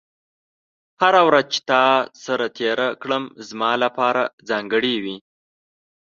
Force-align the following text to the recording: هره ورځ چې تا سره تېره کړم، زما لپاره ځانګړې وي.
هره 1.01 1.21
ورځ 1.27 1.45
چې 1.53 1.59
تا 1.69 1.83
سره 2.25 2.45
تېره 2.57 2.87
کړم، 3.01 3.23
زما 3.49 3.71
لپاره 3.83 4.21
ځانګړې 4.49 4.95
وي. 5.03 5.17